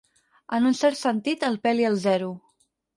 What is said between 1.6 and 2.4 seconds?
peli al zero.